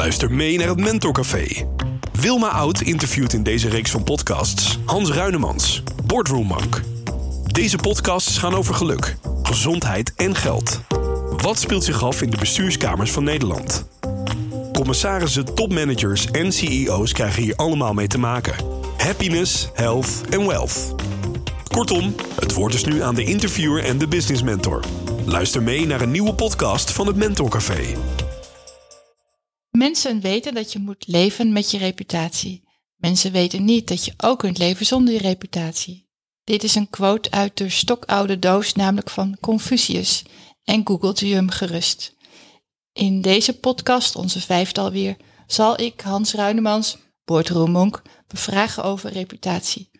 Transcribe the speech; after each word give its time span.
Luister 0.00 0.32
mee 0.32 0.58
naar 0.58 0.68
het 0.68 0.80
Mentorcafé. 0.80 1.46
Wilma 2.12 2.48
Oud 2.48 2.80
interviewt 2.80 3.32
in 3.32 3.42
deze 3.42 3.68
reeks 3.68 3.90
van 3.90 4.04
podcasts 4.04 4.78
Hans 4.84 5.10
Ruinemans, 5.10 5.82
Boardroom 6.06 6.46
Monk. 6.46 6.80
Deze 7.46 7.76
podcasts 7.76 8.38
gaan 8.38 8.54
over 8.54 8.74
geluk, 8.74 9.16
gezondheid 9.42 10.14
en 10.14 10.34
geld. 10.34 10.80
Wat 11.36 11.58
speelt 11.58 11.84
zich 11.84 12.02
af 12.02 12.22
in 12.22 12.30
de 12.30 12.36
bestuurskamers 12.36 13.10
van 13.10 13.24
Nederland? 13.24 13.86
Commissarissen, 14.72 15.54
topmanagers 15.54 16.26
en 16.26 16.52
CEO's 16.52 17.12
krijgen 17.12 17.42
hier 17.42 17.56
allemaal 17.56 17.94
mee 17.94 18.08
te 18.08 18.18
maken. 18.18 18.54
Happiness, 18.96 19.68
health 19.74 20.20
en 20.30 20.46
wealth. 20.46 20.94
Kortom, 21.68 22.14
het 22.40 22.52
woord 22.52 22.74
is 22.74 22.84
nu 22.84 23.02
aan 23.02 23.14
de 23.14 23.24
interviewer 23.24 23.84
en 23.84 23.98
de 23.98 24.08
business 24.08 24.42
mentor. 24.42 24.84
Luister 25.24 25.62
mee 25.62 25.86
naar 25.86 26.00
een 26.00 26.10
nieuwe 26.10 26.34
podcast 26.34 26.92
van 26.92 27.06
het 27.06 27.16
Mentorcafé. 27.16 27.94
Mensen 29.80 30.20
weten 30.20 30.54
dat 30.54 30.72
je 30.72 30.78
moet 30.78 31.06
leven 31.06 31.52
met 31.52 31.70
je 31.70 31.78
reputatie. 31.78 32.68
Mensen 32.96 33.32
weten 33.32 33.64
niet 33.64 33.88
dat 33.88 34.04
je 34.04 34.12
ook 34.16 34.38
kunt 34.38 34.58
leven 34.58 34.86
zonder 34.86 35.14
je 35.14 35.20
reputatie. 35.20 36.08
Dit 36.44 36.62
is 36.62 36.74
een 36.74 36.90
quote 36.90 37.30
uit 37.30 37.56
de 37.56 37.68
stokoude 37.68 38.38
doos, 38.38 38.74
namelijk 38.74 39.10
van 39.10 39.36
Confucius. 39.40 40.24
En 40.64 40.86
googelt 40.86 41.20
u 41.20 41.32
hem 41.32 41.50
gerust. 41.50 42.14
In 42.92 43.20
deze 43.20 43.58
podcast, 43.58 44.16
onze 44.16 44.40
vijfde 44.40 44.80
alweer, 44.80 45.16
zal 45.46 45.80
ik 45.80 46.00
Hans 46.00 46.34
Ruinemans, 46.34 46.96
boordroemonk, 47.24 48.02
bevragen 48.26 48.84
over 48.84 49.12
reputatie. 49.12 49.90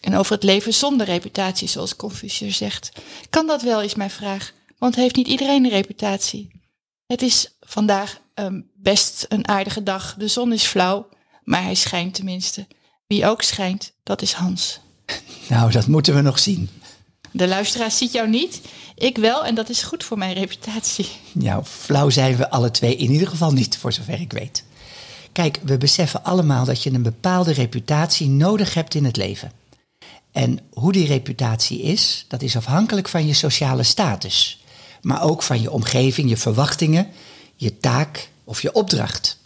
En 0.00 0.16
over 0.16 0.32
het 0.32 0.42
leven 0.42 0.74
zonder 0.74 1.06
reputatie, 1.06 1.68
zoals 1.68 1.96
Confucius 1.96 2.56
zegt. 2.56 2.92
Kan 3.30 3.46
dat 3.46 3.62
wel, 3.62 3.82
is 3.82 3.94
mijn 3.94 4.10
vraag. 4.10 4.52
Want 4.78 4.94
heeft 4.94 5.16
niet 5.16 5.28
iedereen 5.28 5.64
een 5.64 5.70
reputatie? 5.70 6.62
Het 7.06 7.22
is 7.22 7.56
vandaag 7.60 8.22
um, 8.34 8.70
best 8.74 9.26
een 9.28 9.48
aardige 9.48 9.82
dag. 9.82 10.14
De 10.18 10.28
zon 10.28 10.52
is 10.52 10.64
flauw, 10.64 11.08
maar 11.42 11.62
hij 11.62 11.74
schijnt 11.74 12.14
tenminste. 12.14 12.66
Wie 13.06 13.26
ook 13.26 13.42
schijnt, 13.42 13.92
dat 14.02 14.22
is 14.22 14.32
Hans. 14.32 14.80
Nou, 15.48 15.70
dat 15.70 15.86
moeten 15.86 16.14
we 16.14 16.20
nog 16.20 16.38
zien. 16.38 16.70
De 17.30 17.48
luisteraar 17.48 17.90
ziet 17.90 18.12
jou 18.12 18.28
niet. 18.28 18.60
Ik 18.94 19.16
wel, 19.16 19.44
en 19.44 19.54
dat 19.54 19.68
is 19.68 19.82
goed 19.82 20.04
voor 20.04 20.18
mijn 20.18 20.34
reputatie. 20.34 21.08
Nou, 21.32 21.64
flauw 21.64 22.10
zijn 22.10 22.36
we 22.36 22.50
alle 22.50 22.70
twee 22.70 22.96
in 22.96 23.10
ieder 23.10 23.28
geval 23.28 23.52
niet, 23.52 23.78
voor 23.78 23.92
zover 23.92 24.20
ik 24.20 24.32
weet. 24.32 24.64
Kijk, 25.32 25.58
we 25.62 25.78
beseffen 25.78 26.24
allemaal 26.24 26.64
dat 26.64 26.82
je 26.82 26.92
een 26.92 27.02
bepaalde 27.02 27.52
reputatie 27.52 28.28
nodig 28.28 28.74
hebt 28.74 28.94
in 28.94 29.04
het 29.04 29.16
leven. 29.16 29.52
En 30.32 30.58
hoe 30.72 30.92
die 30.92 31.06
reputatie 31.06 31.82
is, 31.82 32.24
dat 32.28 32.42
is 32.42 32.56
afhankelijk 32.56 33.08
van 33.08 33.26
je 33.26 33.34
sociale 33.34 33.82
status. 33.82 34.64
Maar 35.00 35.22
ook 35.22 35.42
van 35.42 35.60
je 35.60 35.70
omgeving, 35.70 36.28
je 36.28 36.36
verwachtingen, 36.36 37.08
je 37.56 37.78
taak 37.78 38.30
of 38.44 38.62
je 38.62 38.72
opdracht. 38.72 39.42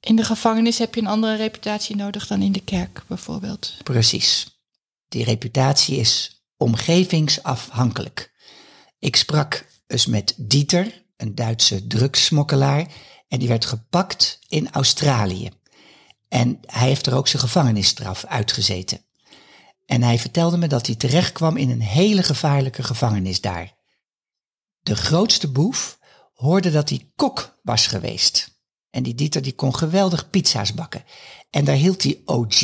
In 0.00 0.16
de 0.16 0.24
gevangenis 0.24 0.78
heb 0.78 0.94
je 0.94 1.00
een 1.00 1.06
andere 1.06 1.36
reputatie 1.36 1.96
nodig 1.96 2.26
dan 2.26 2.42
in 2.42 2.52
de 2.52 2.64
kerk, 2.64 3.02
bijvoorbeeld. 3.06 3.74
Precies. 3.82 4.60
Die 5.08 5.24
reputatie 5.24 5.96
is 5.96 6.42
omgevingsafhankelijk. 6.56 8.32
Ik 8.98 9.16
sprak 9.16 9.66
eens 9.86 10.06
met 10.06 10.34
Dieter, 10.36 11.02
een 11.16 11.34
Duitse 11.34 11.86
drugssmokkelaar, 11.86 12.86
en 13.28 13.38
die 13.38 13.48
werd 13.48 13.64
gepakt 13.64 14.38
in 14.48 14.72
Australië. 14.72 15.50
En 16.28 16.58
hij 16.66 16.88
heeft 16.88 17.06
er 17.06 17.14
ook 17.14 17.28
zijn 17.28 17.42
gevangenisstraf 17.42 18.24
uitgezeten. 18.24 19.00
En 19.86 20.02
hij 20.02 20.18
vertelde 20.18 20.56
me 20.56 20.66
dat 20.66 20.86
hij 20.86 20.94
terechtkwam 20.94 21.56
in 21.56 21.70
een 21.70 21.82
hele 21.82 22.22
gevaarlijke 22.22 22.82
gevangenis 22.82 23.40
daar. 23.40 23.74
De 24.82 24.96
grootste 24.96 25.50
boef 25.50 25.98
hoorde 26.42 26.70
dat 26.70 26.88
hij 26.88 27.06
kok 27.16 27.58
was 27.62 27.86
geweest. 27.86 28.50
En 28.90 29.02
die 29.02 29.14
Dieter 29.14 29.42
die 29.42 29.52
kon 29.52 29.74
geweldig 29.74 30.30
pizza's 30.30 30.74
bakken. 30.74 31.04
En 31.50 31.64
daar 31.64 31.76
hield 31.76 32.00
die 32.00 32.22
OG, 32.24 32.60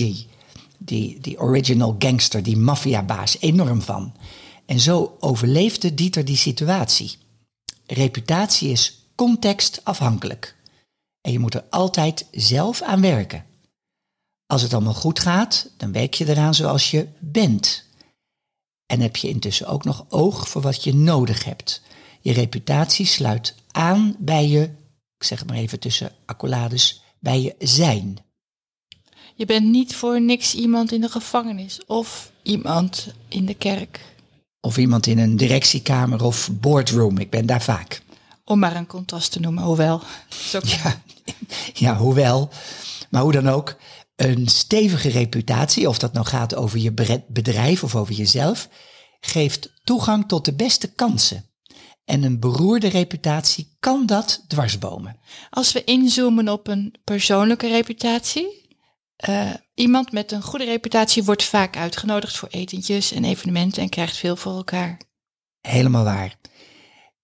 die, 0.78 1.20
die 1.20 1.40
original 1.40 1.96
gangster, 1.98 2.42
die 2.42 2.56
maffiabaas, 2.56 3.40
enorm 3.40 3.82
van. 3.82 4.14
En 4.66 4.80
zo 4.80 5.16
overleefde 5.20 5.94
Dieter 5.94 6.24
die 6.24 6.36
situatie. 6.36 7.16
Reputatie 7.86 8.70
is 8.70 9.10
contextafhankelijk. 9.14 10.56
En 11.20 11.32
je 11.32 11.38
moet 11.38 11.54
er 11.54 11.64
altijd 11.70 12.26
zelf 12.30 12.82
aan 12.82 13.00
werken. 13.00 13.44
Als 14.46 14.62
het 14.62 14.74
allemaal 14.74 14.94
goed 14.94 15.20
gaat, 15.20 15.70
dan 15.76 15.92
werk 15.92 16.14
je 16.14 16.28
eraan 16.28 16.54
zoals 16.54 16.90
je 16.90 17.08
bent. 17.18 17.84
En 18.86 19.00
heb 19.00 19.16
je 19.16 19.28
intussen 19.28 19.66
ook 19.66 19.84
nog 19.84 20.04
oog 20.08 20.48
voor 20.48 20.62
wat 20.62 20.84
je 20.84 20.94
nodig 20.94 21.44
hebt. 21.44 21.82
Je 22.20 22.32
reputatie 22.32 23.06
sluit 23.06 23.54
aan 23.70 24.16
bij 24.18 24.48
je, 24.48 24.62
ik 25.18 25.24
zeg 25.24 25.38
het 25.38 25.48
maar 25.48 25.56
even 25.56 25.80
tussen 25.80 26.12
accolades, 26.26 27.02
bij 27.18 27.40
je 27.40 27.54
zijn. 27.58 28.18
Je 29.34 29.46
bent 29.46 29.66
niet 29.66 29.94
voor 29.94 30.20
niks 30.20 30.54
iemand 30.54 30.92
in 30.92 31.00
de 31.00 31.08
gevangenis 31.08 31.84
of 31.86 32.32
iemand 32.42 33.14
in 33.28 33.46
de 33.46 33.54
kerk. 33.54 34.00
Of 34.60 34.76
iemand 34.76 35.06
in 35.06 35.18
een 35.18 35.36
directiekamer 35.36 36.24
of 36.24 36.50
boardroom. 36.52 37.18
Ik 37.18 37.30
ben 37.30 37.46
daar 37.46 37.62
vaak. 37.62 38.02
Om 38.44 38.58
maar 38.58 38.76
een 38.76 38.86
contrast 38.86 39.32
te 39.32 39.40
noemen, 39.40 39.64
hoewel. 39.64 40.02
Zo... 40.28 40.60
Ja, 40.62 41.02
ja, 41.84 41.96
hoewel. 41.96 42.50
Maar 43.10 43.22
hoe 43.22 43.32
dan 43.32 43.48
ook, 43.48 43.76
een 44.16 44.48
stevige 44.48 45.08
reputatie, 45.08 45.88
of 45.88 45.98
dat 45.98 46.12
nou 46.12 46.26
gaat 46.26 46.54
over 46.54 46.78
je 46.78 46.92
bedrijf 47.28 47.84
of 47.84 47.94
over 47.94 48.14
jezelf, 48.14 48.68
geeft 49.20 49.72
toegang 49.84 50.28
tot 50.28 50.44
de 50.44 50.54
beste 50.54 50.92
kansen. 50.92 51.44
En 52.08 52.22
een 52.22 52.40
beroerde 52.40 52.88
reputatie 52.88 53.76
kan 53.80 54.06
dat 54.06 54.44
dwarsbomen. 54.46 55.16
Als 55.50 55.72
we 55.72 55.84
inzoomen 55.84 56.48
op 56.48 56.66
een 56.66 56.94
persoonlijke 57.04 57.68
reputatie. 57.68 58.76
Uh, 59.28 59.50
iemand 59.74 60.12
met 60.12 60.32
een 60.32 60.42
goede 60.42 60.64
reputatie 60.64 61.24
wordt 61.24 61.44
vaak 61.44 61.76
uitgenodigd 61.76 62.36
voor 62.36 62.48
etentjes 62.48 63.12
en 63.12 63.24
evenementen 63.24 63.82
en 63.82 63.88
krijgt 63.88 64.16
veel 64.16 64.36
voor 64.36 64.52
elkaar. 64.52 65.00
Helemaal 65.60 66.04
waar. 66.04 66.36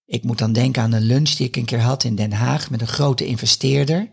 Ik 0.05 0.23
moet 0.23 0.37
dan 0.37 0.53
denken 0.53 0.81
aan 0.81 0.91
een 0.91 1.01
lunch 1.01 1.29
die 1.29 1.47
ik 1.47 1.55
een 1.55 1.65
keer 1.65 1.81
had 1.81 2.03
in 2.03 2.15
Den 2.15 2.33
Haag 2.33 2.69
met 2.69 2.81
een 2.81 2.87
grote 2.87 3.25
investeerder, 3.25 4.11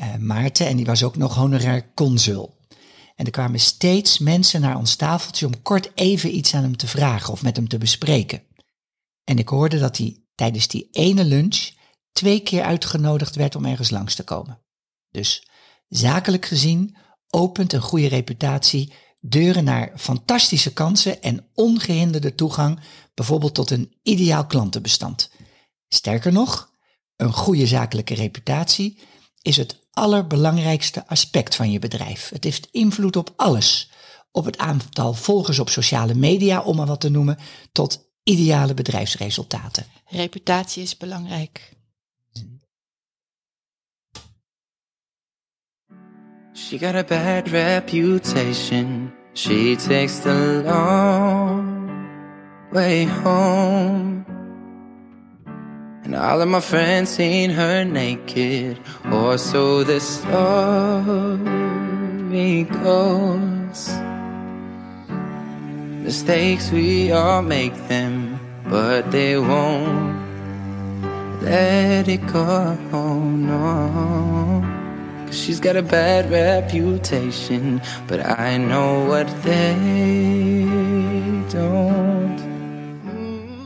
uh, 0.00 0.14
Maarten, 0.16 0.66
en 0.66 0.76
die 0.76 0.86
was 0.86 1.02
ook 1.02 1.16
nog 1.16 1.34
honorair 1.34 1.90
consul. 1.94 2.56
En 3.14 3.24
er 3.24 3.30
kwamen 3.30 3.60
steeds 3.60 4.18
mensen 4.18 4.60
naar 4.60 4.76
ons 4.76 4.96
tafeltje 4.96 5.46
om 5.46 5.62
kort 5.62 5.90
even 5.94 6.36
iets 6.36 6.54
aan 6.54 6.62
hem 6.62 6.76
te 6.76 6.86
vragen 6.86 7.32
of 7.32 7.42
met 7.42 7.56
hem 7.56 7.68
te 7.68 7.78
bespreken. 7.78 8.46
En 9.28 9.38
ik 9.38 9.48
hoorde 9.48 9.78
dat 9.78 9.96
hij 9.96 10.22
tijdens 10.34 10.68
die 10.68 10.88
ene 10.92 11.24
lunch 11.24 11.70
twee 12.12 12.40
keer 12.40 12.62
uitgenodigd 12.62 13.34
werd 13.34 13.54
om 13.54 13.64
ergens 13.64 13.90
langs 13.90 14.14
te 14.14 14.24
komen. 14.24 14.60
Dus 15.10 15.48
zakelijk 15.88 16.46
gezien 16.46 16.96
opent 17.30 17.72
een 17.72 17.80
goede 17.80 18.08
reputatie 18.08 18.92
deuren 19.20 19.64
naar 19.64 19.92
fantastische 19.96 20.72
kansen 20.72 21.22
en 21.22 21.48
ongehinderde 21.54 22.34
toegang, 22.34 22.80
bijvoorbeeld 23.14 23.54
tot 23.54 23.70
een 23.70 23.98
ideaal 24.02 24.46
klantenbestand. 24.46 25.30
Sterker 25.88 26.32
nog, 26.32 26.70
een 27.16 27.32
goede 27.32 27.66
zakelijke 27.66 28.14
reputatie 28.14 28.98
is 29.42 29.56
het 29.56 29.86
allerbelangrijkste 29.90 31.06
aspect 31.06 31.54
van 31.54 31.70
je 31.70 31.78
bedrijf. 31.78 32.28
Het 32.28 32.44
heeft 32.44 32.68
invloed 32.70 33.16
op 33.16 33.32
alles. 33.36 33.90
Op 34.30 34.44
het 34.44 34.58
aantal 34.58 35.14
volgers 35.14 35.58
op 35.58 35.68
sociale 35.68 36.14
media, 36.14 36.62
om 36.62 36.76
maar 36.76 36.86
wat 36.86 37.00
te 37.00 37.08
noemen, 37.08 37.38
tot 37.72 38.06
ideale 38.28 38.74
bedrijfsresultaten. 38.74 39.84
Reputatie 40.06 40.82
is 40.82 40.96
belangrijk. 40.96 41.76
She 46.52 46.78
got 46.78 46.94
a 46.94 47.04
bad 47.04 47.48
reputation. 47.48 49.12
She 49.32 49.76
takes 49.76 50.18
the 50.18 50.62
long 50.64 51.88
way 52.72 53.04
home. 53.04 54.24
And 56.04 56.14
all 56.14 56.40
of 56.40 56.48
my 56.48 56.60
friends 56.60 57.10
seen 57.10 57.50
her 57.50 57.84
naked, 57.84 58.78
or 59.12 59.38
so 59.38 59.84
the 59.84 60.00
story 60.00 60.36
goes. 62.82 64.07
Mistakes, 66.08 66.70
we 66.70 67.12
all 67.12 67.42
make 67.42 67.74
them, 67.86 68.40
but 68.70 69.10
they 69.10 69.36
won't 69.36 70.16
let 71.42 72.08
it 72.08 72.26
go, 72.32 72.74
no. 73.20 74.64
Cause 75.26 75.36
she's 75.38 75.60
got 75.60 75.76
a 75.76 75.82
bad 75.82 76.30
reputation, 76.30 77.82
but 78.06 78.20
I 78.24 78.56
know 78.56 79.04
what 79.06 79.26
they 79.42 80.64
don't. 81.52 82.40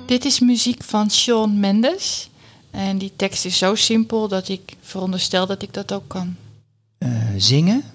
Dit 0.07 0.25
is 0.25 0.41
muziek 0.41 0.83
van 0.83 1.11
Shawn 1.11 1.61
Mendes. 1.61 2.31
En 2.71 2.99
die 2.99 3.13
tekst 3.17 3.45
is 3.45 3.59
zo 3.59 3.75
simpel 3.75 4.29
dat 4.29 4.49
ik 4.49 4.77
veronderstel 4.81 5.47
dat 5.47 5.63
ik 5.63 5.75
dat 5.75 5.93
ook 5.93 6.09
kan. 6.09 6.37
Uh, 6.99 7.09
zingen? 7.37 7.92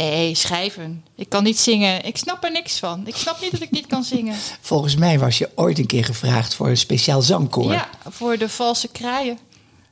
Nee, 0.00 0.34
schrijven. 0.34 1.04
Ik 1.16 1.28
kan 1.28 1.42
niet 1.42 1.58
zingen. 1.58 2.04
Ik 2.04 2.16
snap 2.16 2.44
er 2.44 2.50
niks 2.50 2.78
van. 2.78 3.06
Ik 3.06 3.16
snap 3.16 3.40
niet 3.40 3.50
dat 3.50 3.60
ik 3.60 3.70
niet 3.70 3.86
kan 3.86 4.04
zingen. 4.04 4.36
Volgens 4.60 4.96
mij 4.96 5.18
was 5.18 5.38
je 5.38 5.50
ooit 5.54 5.78
een 5.78 5.86
keer 5.86 6.04
gevraagd 6.04 6.54
voor 6.54 6.68
een 6.68 6.76
speciaal 6.76 7.22
zangkoor. 7.22 7.72
Ja, 7.72 7.88
voor 8.08 8.38
de 8.38 8.48
valse 8.48 8.88
kraaien. 8.88 9.38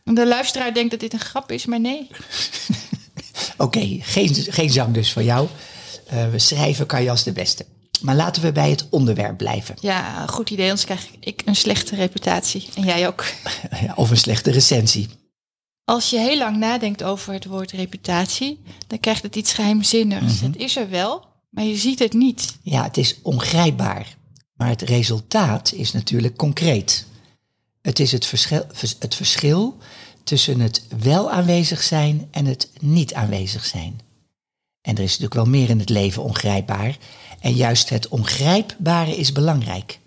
De 0.05 0.27
luisteraar 0.27 0.75
denkt 0.75 0.91
dat 0.91 1.01
dit 1.01 1.13
een 1.13 1.21
grap 1.21 1.53
is, 1.53 1.67
maar 1.67 1.81
nee. 1.81 2.07
Oké, 3.57 3.99
geen, 4.01 4.35
geen 4.35 4.71
zang 4.71 4.95
dus 4.95 5.13
van 5.13 5.25
jou. 5.25 5.49
Uh, 6.13 6.31
we 6.31 6.39
schrijven 6.39 6.87
kan 6.87 7.03
je 7.03 7.11
als 7.11 7.25
de 7.25 7.33
beste. 7.33 7.67
Maar 8.01 8.17
laten 8.17 8.43
we 8.43 8.53
bij 8.53 8.71
het 8.71 8.87
onderwerp 8.91 9.37
blijven. 9.37 9.75
Ja, 9.81 10.27
goed 10.27 10.51
idee, 10.51 10.69
anders 10.69 10.85
krijg 10.85 11.09
ik 11.21 11.43
een 11.45 11.57
slechte 11.57 11.95
reputatie. 11.95 12.69
En 12.75 12.85
jij 12.85 13.07
ook. 13.07 13.25
Of 13.95 14.11
een 14.11 14.17
slechte 14.17 14.51
recensie. 14.51 15.09
Als 15.89 16.11
je 16.11 16.19
heel 16.19 16.39
lang 16.39 16.57
nadenkt 16.57 17.03
over 17.03 17.33
het 17.33 17.45
woord 17.45 17.71
reputatie, 17.71 18.61
dan 18.87 19.01
krijgt 19.01 19.23
het 19.23 19.37
iets 19.37 19.53
geheimzinnigs. 19.53 20.35
Mhm. 20.35 20.45
Het 20.45 20.57
is 20.57 20.77
er 20.77 20.91
wel, 20.91 21.25
maar 21.51 21.65
je 21.65 21.77
ziet 21.77 21.99
het 21.99 22.13
niet. 22.13 22.57
Ja, 22.63 22.83
het 22.83 22.97
is 22.97 23.19
ongrijpbaar. 23.23 24.17
Maar 24.55 24.69
het 24.69 24.83
resultaat 24.83 25.73
is 25.73 25.93
natuurlijk 25.93 26.37
concreet. 26.37 27.07
Het 27.83 27.99
is 27.99 28.13
het 28.13 28.27
verschil, 28.27 28.67
het 28.99 29.15
verschil 29.15 29.77
tussen 30.25 30.61
het 30.61 30.87
wel 30.99 31.31
aanwezig 31.31 31.83
zijn 31.83 32.29
en 32.31 32.47
het 32.47 32.71
niet 32.81 33.15
aanwezig 33.15 33.65
zijn. 33.65 34.01
En 34.81 34.97
er 34.97 35.03
is 35.03 35.19
natuurlijk 35.19 35.35
wel 35.35 35.61
meer 35.61 35.71
in 35.71 35.79
het 35.79 35.89
leven 35.89 36.23
ongrijpbaar. 36.23 36.99
En 37.41 37.55
juist 37.55 37.89
het 37.89 38.09
ongrijpbare 38.09 39.17
is 39.17 39.33
belangrijk. 39.33 39.99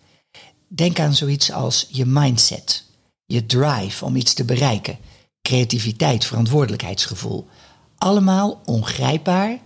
Denk 0.68 1.00
aan 1.00 1.16
zoiets 1.16 1.52
als 1.52 1.88
je 1.90 2.06
mindset, 2.06 2.84
je 3.26 3.46
drive 3.46 4.06
om 4.06 4.16
iets 4.16 4.34
te 4.34 4.44
bereiken, 4.44 4.98
creativiteit, 5.42 6.26
verantwoordelijkheidsgevoel. 6.26 7.48
Allemaal 7.98 8.62
ongrijpbaar 8.66 9.60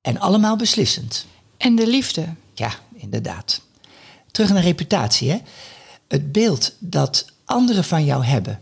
en 0.00 0.18
allemaal 0.18 0.56
beslissend. 0.56 1.26
En 1.56 1.74
de 1.74 1.86
liefde. 1.86 2.34
Ja, 2.54 2.72
inderdaad. 2.92 3.60
Terug 4.30 4.50
naar 4.50 4.62
reputatie. 4.62 5.30
Hè? 5.30 5.38
Het 6.08 6.32
beeld 6.32 6.72
dat 6.78 7.24
anderen 7.44 7.84
van 7.84 8.04
jou 8.04 8.24
hebben, 8.24 8.60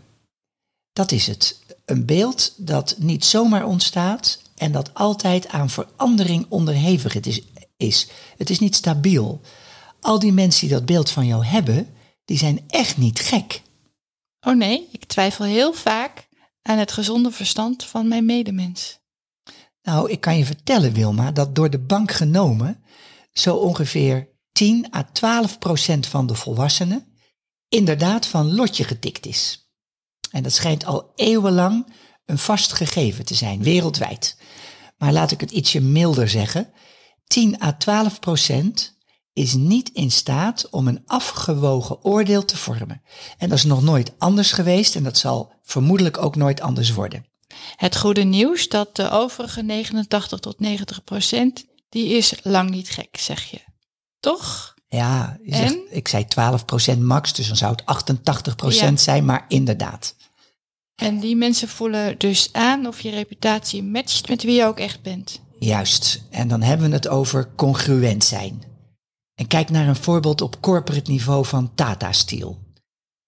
dat 0.93 1.11
is 1.11 1.27
het. 1.27 1.59
Een 1.85 2.05
beeld 2.05 2.53
dat 2.57 2.95
niet 2.97 3.25
zomaar 3.25 3.65
ontstaat 3.65 4.39
en 4.55 4.71
dat 4.71 4.93
altijd 4.93 5.47
aan 5.47 5.69
verandering 5.69 6.45
onderhevig 6.49 7.13
het 7.13 7.27
is, 7.27 7.41
is. 7.77 8.07
Het 8.37 8.49
is 8.49 8.59
niet 8.59 8.75
stabiel. 8.75 9.41
Al 9.99 10.19
die 10.19 10.31
mensen 10.31 10.67
die 10.67 10.77
dat 10.77 10.85
beeld 10.85 11.09
van 11.09 11.25
jou 11.25 11.45
hebben, 11.45 11.87
die 12.25 12.37
zijn 12.37 12.63
echt 12.67 12.97
niet 12.97 13.19
gek. 13.19 13.61
Oh 14.47 14.55
nee, 14.55 14.87
ik 14.91 15.05
twijfel 15.05 15.45
heel 15.45 15.73
vaak 15.73 16.27
aan 16.69 16.77
het 16.77 16.91
gezonde 16.91 17.31
verstand 17.31 17.85
van 17.85 18.07
mijn 18.07 18.25
medemens. 18.25 18.99
Nou, 19.81 20.09
ik 20.11 20.21
kan 20.21 20.37
je 20.37 20.45
vertellen, 20.45 20.93
Wilma, 20.93 21.31
dat 21.31 21.55
door 21.55 21.69
de 21.69 21.79
bank 21.79 22.11
genomen 22.11 22.83
zo 23.31 23.55
ongeveer 23.55 24.29
10 24.51 24.95
à 24.95 25.03
12 25.03 25.59
procent 25.59 26.07
van 26.07 26.27
de 26.27 26.35
volwassenen 26.35 27.07
inderdaad 27.67 28.25
van 28.25 28.55
lotje 28.55 28.83
getikt 28.83 29.25
is. 29.25 29.71
En 30.31 30.43
dat 30.43 30.53
schijnt 30.53 30.85
al 30.85 31.11
eeuwenlang 31.15 31.93
een 32.25 32.37
vast 32.37 32.73
gegeven 32.73 33.25
te 33.25 33.35
zijn, 33.35 33.63
wereldwijd. 33.63 34.37
Maar 34.97 35.13
laat 35.13 35.31
ik 35.31 35.39
het 35.39 35.51
ietsje 35.51 35.81
milder 35.81 36.29
zeggen. 36.29 36.73
10 37.27 37.61
à 37.61 37.71
12 37.77 38.19
procent 38.19 38.97
is 39.33 39.53
niet 39.53 39.89
in 39.93 40.11
staat 40.11 40.69
om 40.69 40.87
een 40.87 41.03
afgewogen 41.05 42.03
oordeel 42.03 42.45
te 42.45 42.57
vormen. 42.57 43.01
En 43.37 43.49
dat 43.49 43.57
is 43.57 43.63
nog 43.63 43.81
nooit 43.83 44.11
anders 44.17 44.51
geweest 44.51 44.95
en 44.95 45.03
dat 45.03 45.17
zal 45.17 45.53
vermoedelijk 45.63 46.17
ook 46.17 46.35
nooit 46.35 46.61
anders 46.61 46.91
worden. 46.93 47.25
Het 47.75 47.97
goede 47.97 48.23
nieuws 48.23 48.67
dat 48.67 48.95
de 48.95 49.09
overige 49.09 49.61
89 49.61 50.39
tot 50.39 50.59
90 50.59 51.03
procent, 51.03 51.65
die 51.89 52.07
is 52.07 52.33
lang 52.43 52.69
niet 52.69 52.89
gek, 52.89 53.17
zeg 53.19 53.43
je. 53.43 53.59
Toch? 54.19 54.73
Ja, 54.87 55.37
je 55.43 55.55
zegt, 55.55 55.77
ik 55.89 56.07
zei 56.07 56.25
12% 56.95 56.99
max, 56.99 57.33
dus 57.33 57.47
dan 57.47 57.55
zou 57.55 57.71
het 57.71 57.83
88% 57.85 58.73
Ja. 58.79 58.95
zijn, 58.95 59.25
maar 59.25 59.45
inderdaad. 59.47 60.15
En 60.95 61.19
die 61.19 61.35
mensen 61.35 61.67
voelen 61.67 62.17
dus 62.17 62.49
aan 62.51 62.87
of 62.87 63.01
je 63.01 63.09
reputatie 63.09 63.83
matcht 63.83 64.29
met 64.29 64.43
wie 64.43 64.55
je 64.55 64.65
ook 64.65 64.79
echt 64.79 65.01
bent. 65.01 65.41
Juist. 65.59 66.23
En 66.29 66.47
dan 66.47 66.61
hebben 66.61 66.89
we 66.89 66.95
het 66.95 67.07
over 67.07 67.49
congruent 67.55 68.23
zijn. 68.23 68.61
En 69.39 69.47
kijk 69.47 69.69
naar 69.69 69.87
een 69.87 69.95
voorbeeld 69.95 70.41
op 70.41 70.61
corporate 70.61 71.11
niveau 71.11 71.45
van 71.45 71.75
Tata 71.75 72.11
Steel. 72.11 72.59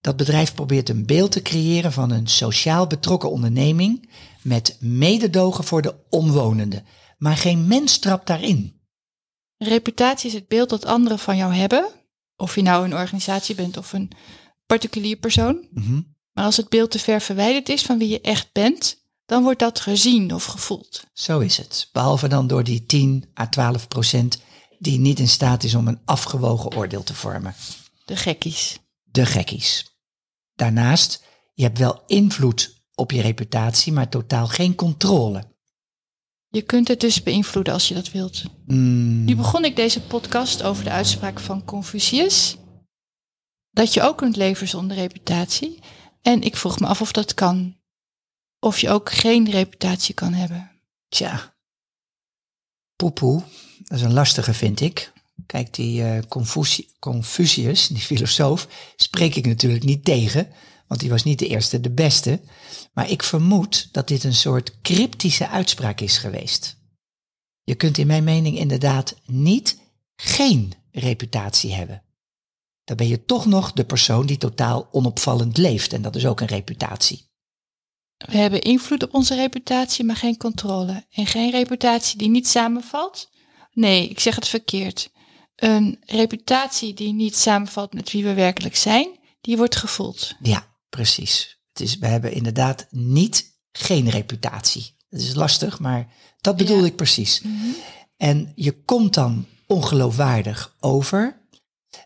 Dat 0.01 0.17
bedrijf 0.17 0.53
probeert 0.53 0.89
een 0.89 1.05
beeld 1.05 1.31
te 1.31 1.41
creëren 1.41 1.91
van 1.91 2.11
een 2.11 2.27
sociaal 2.27 2.87
betrokken 2.87 3.31
onderneming 3.31 4.09
met 4.41 4.77
mededogen 4.79 5.63
voor 5.63 5.81
de 5.81 5.95
omwonenden. 6.09 6.85
Maar 7.17 7.37
geen 7.37 7.67
mens 7.67 7.97
trapt 7.97 8.27
daarin. 8.27 8.81
Reputatie 9.57 10.27
is 10.29 10.35
het 10.35 10.47
beeld 10.47 10.69
dat 10.69 10.85
anderen 10.85 11.19
van 11.19 11.37
jou 11.37 11.53
hebben. 11.53 11.89
Of 12.35 12.55
je 12.55 12.61
nou 12.61 12.85
een 12.85 12.95
organisatie 12.95 13.55
bent 13.55 13.77
of 13.77 13.93
een 13.93 14.11
particulier 14.65 15.15
persoon. 15.15 15.67
Mhm. 15.73 16.01
Maar 16.31 16.45
als 16.45 16.57
het 16.57 16.69
beeld 16.69 16.91
te 16.91 16.99
ver 16.99 17.21
verwijderd 17.21 17.69
is 17.69 17.81
van 17.81 17.97
wie 17.97 18.09
je 18.09 18.21
echt 18.21 18.49
bent, 18.51 19.05
dan 19.25 19.43
wordt 19.43 19.59
dat 19.59 19.79
gezien 19.79 20.33
of 20.33 20.45
gevoeld. 20.45 21.03
Zo 21.13 21.39
is 21.39 21.57
het. 21.57 21.89
Behalve 21.91 22.27
dan 22.27 22.47
door 22.47 22.63
die 22.63 22.85
10 22.85 23.25
à 23.39 23.49
12 23.49 23.87
procent 23.87 24.41
die 24.81 24.99
niet 24.99 25.19
in 25.19 25.27
staat 25.27 25.63
is 25.63 25.75
om 25.75 25.87
een 25.87 26.01
afgewogen 26.05 26.75
oordeel 26.75 27.03
te 27.03 27.13
vormen. 27.13 27.55
De 28.05 28.15
gekkies. 28.15 28.79
De 29.03 29.25
gekkies. 29.25 29.95
Daarnaast, 30.55 31.23
je 31.53 31.63
hebt 31.63 31.77
wel 31.77 32.03
invloed 32.07 32.81
op 32.95 33.11
je 33.11 33.21
reputatie, 33.21 33.93
maar 33.93 34.09
totaal 34.09 34.47
geen 34.47 34.75
controle. 34.75 35.49
Je 36.47 36.61
kunt 36.61 36.87
het 36.87 36.99
dus 36.99 37.23
beïnvloeden 37.23 37.73
als 37.73 37.87
je 37.87 37.93
dat 37.93 38.11
wilt. 38.11 38.43
Mm, 38.65 39.23
Nu 39.23 39.35
begon 39.35 39.65
ik 39.65 39.75
deze 39.75 40.01
podcast 40.01 40.63
over 40.63 40.83
de 40.83 40.89
uitspraak 40.89 41.39
van 41.39 41.65
Confucius. 41.65 42.57
Dat 43.71 43.93
je 43.93 44.01
ook 44.01 44.17
kunt 44.17 44.35
leven 44.35 44.67
zonder 44.67 44.97
reputatie. 44.97 45.79
En 46.21 46.41
ik 46.41 46.55
vroeg 46.55 46.79
me 46.79 46.87
af 46.87 47.01
of 47.01 47.11
dat 47.11 47.33
kan. 47.33 47.79
Of 48.59 48.79
je 48.79 48.89
ook 48.89 49.11
geen 49.11 49.49
reputatie 49.49 50.13
kan 50.13 50.33
hebben. 50.33 50.71
Tja. 51.09 51.55
Poepoe, 52.95 53.43
dat 53.83 53.97
is 53.97 54.03
een 54.03 54.13
lastige 54.13 54.53
vind 54.53 54.79
ik. 54.81 55.13
Kijk, 55.45 55.73
die 55.73 56.03
eh, 56.03 56.23
Confuci- 56.27 56.87
Confucius, 56.99 57.87
die 57.87 58.01
filosoof, 58.01 58.67
spreek 58.95 59.35
ik 59.35 59.45
natuurlijk 59.45 59.83
niet 59.83 60.05
tegen, 60.05 60.47
want 60.87 60.99
die 60.99 61.09
was 61.09 61.23
niet 61.23 61.39
de 61.39 61.47
eerste, 61.47 61.79
de 61.81 61.91
beste. 61.91 62.41
Maar 62.93 63.09
ik 63.09 63.23
vermoed 63.23 63.89
dat 63.91 64.07
dit 64.07 64.23
een 64.23 64.33
soort 64.35 64.81
cryptische 64.81 65.47
uitspraak 65.47 66.01
is 66.01 66.17
geweest. 66.17 66.77
Je 67.63 67.75
kunt 67.75 67.97
in 67.97 68.07
mijn 68.07 68.23
mening 68.23 68.57
inderdaad 68.57 69.15
niet 69.25 69.79
geen 70.15 70.73
reputatie 70.91 71.73
hebben. 71.73 72.03
Dan 72.83 72.97
ben 72.97 73.07
je 73.07 73.25
toch 73.25 73.45
nog 73.45 73.71
de 73.71 73.85
persoon 73.85 74.25
die 74.25 74.37
totaal 74.37 74.87
onopvallend 74.91 75.57
leeft 75.57 75.93
en 75.93 76.01
dat 76.01 76.15
is 76.15 76.25
ook 76.25 76.39
een 76.41 76.47
reputatie. 76.47 77.29
We 78.17 78.37
hebben 78.37 78.61
invloed 78.61 79.03
op 79.03 79.13
onze 79.13 79.35
reputatie, 79.35 80.05
maar 80.05 80.15
geen 80.15 80.37
controle. 80.37 81.05
En 81.11 81.25
geen 81.25 81.51
reputatie 81.51 82.17
die 82.17 82.29
niet 82.29 82.47
samenvalt? 82.47 83.29
Nee, 83.71 84.07
ik 84.07 84.19
zeg 84.19 84.35
het 84.35 84.47
verkeerd. 84.47 85.09
Een 85.55 85.99
reputatie 86.05 86.93
die 86.93 87.13
niet 87.13 87.35
samenvalt 87.35 87.93
met 87.93 88.11
wie 88.11 88.23
we 88.23 88.33
werkelijk 88.33 88.75
zijn, 88.75 89.19
die 89.41 89.57
wordt 89.57 89.75
gevoeld. 89.75 90.35
Ja, 90.41 90.67
precies. 90.89 91.59
Het 91.73 91.81
is, 91.81 91.97
we 91.97 92.07
hebben 92.07 92.33
inderdaad 92.33 92.87
niet 92.89 93.59
geen 93.71 94.09
reputatie. 94.09 94.95
Dat 95.09 95.19
is 95.21 95.33
lastig, 95.35 95.79
maar 95.79 96.07
dat 96.41 96.57
bedoel 96.57 96.79
Ja. 96.79 96.85
ik 96.85 96.95
precies. 96.95 97.41
En 98.17 98.51
je 98.55 98.83
komt 98.83 99.13
dan 99.13 99.45
ongeloofwaardig 99.67 100.75
over. 100.79 101.41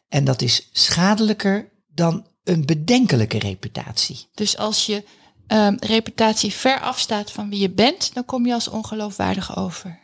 En 0.08 0.24
dat 0.24 0.42
is 0.42 0.70
schadelijker 0.72 1.72
dan 1.88 2.28
een 2.44 2.66
bedenkelijke 2.66 3.40
reputatie. 3.40 4.28
Dus 4.34 4.58
als 4.58 4.86
je 4.86 5.04
ehm, 5.48 5.76
reputatie 5.80 6.52
ver 6.54 6.80
afstaat 6.80 7.32
van 7.32 7.50
wie 7.50 7.60
je 7.60 7.70
bent, 7.70 8.14
dan 8.14 8.26
kom 8.26 8.46
je 8.46 8.54
als 8.54 8.68
ongeloofwaardig 8.68 9.58
over. 9.58 10.00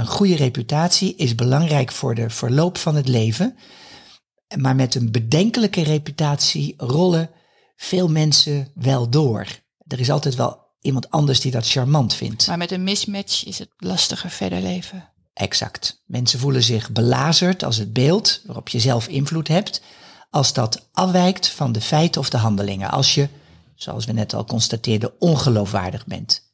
Een 0.00 0.06
goede 0.06 0.36
reputatie 0.36 1.14
is 1.16 1.34
belangrijk 1.34 1.92
voor 1.92 2.14
de 2.14 2.30
verloop 2.30 2.78
van 2.78 2.94
het 2.94 3.08
leven. 3.08 3.56
Maar 4.56 4.76
met 4.76 4.94
een 4.94 5.12
bedenkelijke 5.12 5.82
reputatie 5.82 6.74
rollen 6.76 7.30
veel 7.76 8.08
mensen 8.08 8.70
wel 8.74 9.10
door. 9.10 9.46
Er 9.86 10.00
is 10.00 10.10
altijd 10.10 10.34
wel 10.34 10.58
iemand 10.80 11.10
anders 11.10 11.40
die 11.40 11.50
dat 11.50 11.68
charmant 11.68 12.14
vindt. 12.14 12.46
Maar 12.46 12.58
met 12.58 12.70
een 12.70 12.84
mismatch 12.84 13.44
is 13.44 13.58
het 13.58 13.68
lastiger 13.76 14.30
verder 14.30 14.60
leven. 14.60 15.08
Exact. 15.32 16.02
Mensen 16.06 16.38
voelen 16.38 16.62
zich 16.62 16.90
belazerd 16.90 17.62
als 17.62 17.76
het 17.76 17.92
beeld 17.92 18.42
waarop 18.44 18.68
je 18.68 18.80
zelf 18.80 19.08
invloed 19.08 19.48
hebt, 19.48 19.82
als 20.30 20.52
dat 20.52 20.88
afwijkt 20.92 21.48
van 21.48 21.72
de 21.72 21.80
feiten 21.80 22.20
of 22.20 22.30
de 22.30 22.36
handelingen. 22.36 22.90
Als 22.90 23.14
je, 23.14 23.28
zoals 23.74 24.04
we 24.04 24.12
net 24.12 24.34
al 24.34 24.44
constateerden, 24.44 25.20
ongeloofwaardig 25.20 26.06
bent. 26.06 26.52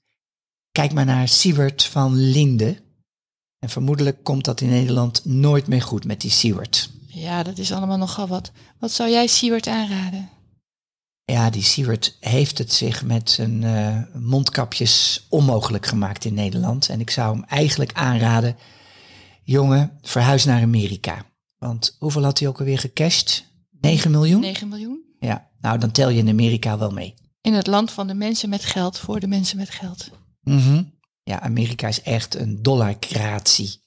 Kijk 0.73 0.93
maar 0.93 1.05
naar 1.05 1.29
Siewert 1.29 1.85
van 1.85 2.15
Linde. 2.15 2.85
En 3.59 3.69
vermoedelijk 3.69 4.25
komt 4.25 4.45
dat 4.45 4.61
in 4.61 4.69
Nederland 4.69 5.25
nooit 5.25 5.67
meer 5.67 5.83
goed 5.83 6.05
met 6.05 6.21
die 6.21 6.31
Siewert. 6.31 6.91
Ja, 7.07 7.43
dat 7.43 7.59
is 7.59 7.73
allemaal 7.73 7.99
nogal 7.99 8.27
wat. 8.27 8.53
Wat 8.79 8.91
zou 8.91 9.11
jij 9.11 9.27
Siewert 9.27 9.67
aanraden? 9.67 10.29
Ja, 11.25 11.51
die 11.51 11.63
Siewert 11.63 12.17
heeft 12.21 12.59
het 12.59 12.73
zich 12.73 13.05
met 13.05 13.31
zijn 13.31 13.65
eh, 13.65 14.21
mondkapjes 14.21 15.27
onmogelijk 15.29 15.87
gemaakt 15.87 16.25
in 16.25 16.35
Nederland. 16.35 16.89
En 16.89 17.01
ik 17.01 17.11
zou 17.11 17.35
hem 17.35 17.45
eigenlijk 17.45 17.93
aanraden, 17.93 18.57
jongen, 19.43 19.99
verhuis 20.03 20.45
naar 20.45 20.63
Amerika. 20.63 21.25
Want 21.59 21.97
hoeveel 21.99 22.23
had 22.23 22.39
hij 22.39 22.49
ook 22.49 22.59
alweer 22.59 22.79
gecashed? 22.79 23.45
9 23.81 24.11
miljoen? 24.11 24.41
9 24.41 24.69
miljoen? 24.69 25.05
Ja, 25.19 25.49
nou 25.61 25.79
dan 25.79 25.91
tel 25.91 26.09
je 26.09 26.19
in 26.19 26.29
Amerika 26.29 26.79
wel 26.79 26.91
mee. 26.91 27.15
In 27.41 27.55
het 27.55 27.67
land 27.67 27.91
van 27.91 28.07
de 28.07 28.15
mensen 28.15 28.49
met 28.49 28.65
geld 28.65 28.99
voor 28.99 29.21
de 29.21 29.27
mensen 29.27 29.57
met 29.57 29.71
geld. 29.71 30.11
Mhm. 30.43 30.83
Ja, 31.29 31.41
Amerika 31.41 31.89
is 31.89 32.03
echt 32.03 32.35
een 32.35 32.63
dollarcratie. 32.63 33.83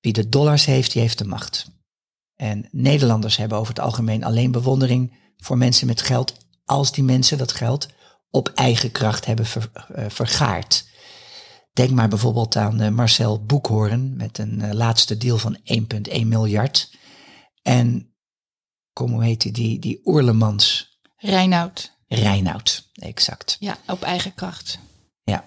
Wie 0.00 0.12
de 0.12 0.28
dollars 0.28 0.64
heeft, 0.64 0.92
die 0.92 1.00
heeft 1.00 1.18
de 1.18 1.24
macht. 1.24 1.70
En 2.34 2.68
Nederlanders 2.70 3.36
hebben 3.36 3.58
over 3.58 3.74
het 3.74 3.84
algemeen 3.84 4.24
alleen 4.24 4.50
bewondering 4.50 5.32
voor 5.36 5.58
mensen 5.58 5.86
met 5.86 6.02
geld 6.02 6.36
als 6.64 6.92
die 6.92 7.04
mensen 7.04 7.38
dat 7.38 7.52
geld 7.52 7.88
op 8.30 8.48
eigen 8.48 8.90
kracht 8.92 9.24
hebben 9.24 9.46
ver- 9.46 9.70
eh, 9.94 10.04
vergaard. 10.08 10.88
Denk 11.72 11.90
maar 11.90 12.08
bijvoorbeeld 12.08 12.56
aan 12.56 12.80
eh, 12.80 12.90
Marcel 12.90 13.44
Boekhoorn 13.44 14.16
met 14.16 14.38
een 14.38 14.60
eh, 14.60 14.72
laatste 14.72 15.16
deal 15.16 15.38
van 15.38 15.58
1,1 15.64 16.26
miljard. 16.26 16.96
En, 17.62 18.14
kom, 18.92 19.12
hoe 19.12 19.24
heet 19.24 19.40
die, 19.40 19.52
die, 19.52 19.78
die 19.78 20.00
Oerlemans, 20.04 20.98
Reinoud. 21.16 21.96
Reinoud, 22.06 22.90
exact. 22.94 23.56
Ja, 23.60 23.78
op 23.86 24.02
eigen 24.02 24.34
kracht. 24.34 24.78
Ja. 25.22 25.44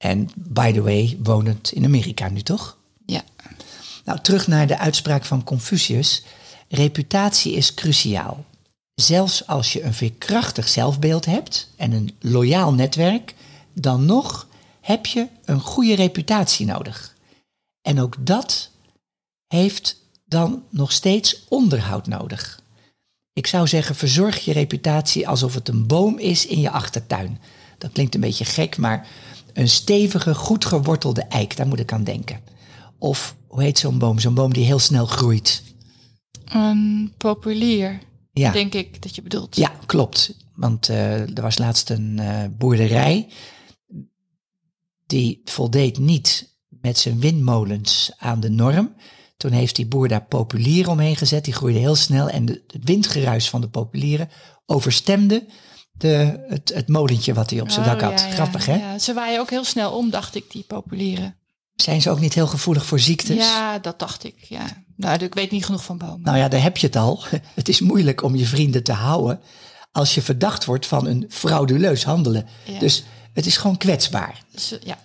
En 0.00 0.28
by 0.34 0.72
the 0.72 0.82
way, 0.82 1.18
wonend 1.22 1.72
in 1.72 1.84
Amerika 1.84 2.28
nu 2.28 2.40
toch? 2.40 2.76
Ja. 3.06 3.22
Nou, 4.04 4.20
terug 4.20 4.46
naar 4.46 4.66
de 4.66 4.78
uitspraak 4.78 5.24
van 5.24 5.44
Confucius. 5.44 6.22
Reputatie 6.68 7.52
is 7.52 7.74
cruciaal. 7.74 8.44
Zelfs 8.94 9.46
als 9.46 9.72
je 9.72 9.82
een 9.82 9.94
veerkrachtig 9.94 10.68
zelfbeeld 10.68 11.24
hebt 11.24 11.70
en 11.76 11.92
een 11.92 12.16
loyaal 12.20 12.72
netwerk, 12.72 13.34
dan 13.72 14.04
nog 14.04 14.46
heb 14.80 15.06
je 15.06 15.26
een 15.44 15.60
goede 15.60 15.94
reputatie 15.94 16.66
nodig. 16.66 17.14
En 17.82 18.00
ook 18.00 18.16
dat 18.18 18.70
heeft 19.46 19.96
dan 20.24 20.62
nog 20.70 20.92
steeds 20.92 21.44
onderhoud 21.48 22.06
nodig. 22.06 22.62
Ik 23.32 23.46
zou 23.46 23.68
zeggen, 23.68 23.94
verzorg 23.94 24.44
je 24.44 24.52
reputatie 24.52 25.28
alsof 25.28 25.54
het 25.54 25.68
een 25.68 25.86
boom 25.86 26.18
is 26.18 26.46
in 26.46 26.60
je 26.60 26.70
achtertuin. 26.70 27.38
Dat 27.78 27.92
klinkt 27.92 28.14
een 28.14 28.20
beetje 28.20 28.44
gek, 28.44 28.76
maar 28.76 29.06
een 29.60 29.68
stevige, 29.68 30.34
goed 30.34 30.64
gewortelde 30.64 31.22
eik, 31.22 31.56
daar 31.56 31.66
moet 31.66 31.80
ik 31.80 31.92
aan 31.92 32.04
denken. 32.04 32.40
Of 32.98 33.36
hoe 33.46 33.62
heet 33.62 33.78
zo'n 33.78 33.98
boom? 33.98 34.18
Zo'n 34.18 34.34
boom 34.34 34.52
die 34.52 34.64
heel 34.64 34.78
snel 34.78 35.06
groeit. 35.06 35.62
Een 36.44 37.12
populier, 37.16 37.98
Ja, 38.32 38.52
denk 38.52 38.74
ik 38.74 39.02
dat 39.02 39.14
je 39.14 39.22
bedoelt. 39.22 39.56
ja 39.56 39.72
klopt. 39.86 40.34
Want 40.54 40.88
eh, 40.88 41.36
er 41.36 41.42
was 41.42 41.58
laatst 41.58 41.90
een 41.90 42.18
eh, 42.18 42.44
boerderij. 42.58 43.28
Die 45.06 45.40
voldeed 45.44 45.98
niet 45.98 46.54
met 46.68 46.98
zijn 46.98 47.20
windmolens 47.20 48.12
aan 48.18 48.40
de 48.40 48.50
norm. 48.50 48.94
Toen 49.36 49.52
heeft 49.52 49.76
die 49.76 49.86
boer 49.86 50.08
daar 50.08 50.24
populieren 50.24 50.92
omheen 50.92 51.16
gezet. 51.16 51.44
Die 51.44 51.54
groeide 51.54 51.78
heel 51.78 51.94
snel. 51.94 52.28
En 52.28 52.44
de, 52.44 52.62
het 52.66 52.84
windgeruis 52.84 53.50
van 53.50 53.60
de 53.60 53.68
populieren 53.68 54.28
overstemde 54.66 55.46
de, 56.00 56.44
het, 56.48 56.72
het 56.74 56.88
molentje 56.88 57.34
wat 57.34 57.50
hij 57.50 57.60
op 57.60 57.70
zijn 57.70 57.86
Oh, 57.86 57.92
dak 57.92 58.00
had. 58.00 58.20
ja, 58.20 58.26
ja, 58.26 58.32
Grappig, 58.32 58.66
hè? 58.66 58.74
Ja, 58.74 58.98
ze 58.98 59.12
waaien 59.14 59.40
ook 59.40 59.50
heel 59.50 59.64
snel 59.64 59.92
om, 59.92 60.10
dacht 60.10 60.34
ik, 60.34 60.50
die 60.50 60.62
populieren. 60.66 61.34
Zijn 61.74 62.02
ze 62.02 62.10
ook 62.10 62.20
niet 62.20 62.34
heel 62.34 62.46
gevoelig 62.46 62.86
voor 62.86 63.00
ziektes? 63.00 63.36
Ja, 63.36 63.78
dat 63.78 63.98
dacht 63.98 64.24
ik. 64.24 64.34
Ja. 64.44 64.66
Nou, 64.96 65.24
ik 65.24 65.34
weet 65.34 65.50
niet 65.50 65.64
genoeg 65.64 65.84
van 65.84 65.98
bomen. 65.98 66.20
Nou 66.22 66.38
ja, 66.38 66.48
daar 66.48 66.62
heb 66.62 66.76
je 66.76 66.86
het 66.86 66.96
al. 66.96 67.24
Het 67.54 67.68
is 67.68 67.80
moeilijk 67.80 68.22
om 68.22 68.36
je 68.36 68.46
vrienden 68.46 68.82
te 68.82 68.92
houden 68.92 69.40
als 69.92 70.14
je 70.14 70.22
verdacht 70.22 70.64
wordt 70.64 70.86
van 70.86 71.06
een 71.06 71.26
frauduleus 71.28 72.04
handelen. 72.04 72.46
Dus 72.78 73.04
het 73.32 73.46
is 73.46 73.56
gewoon 73.56 73.76
kwetsbaar. 73.76 74.42
Dus, 74.52 74.74
ja. 74.82 74.98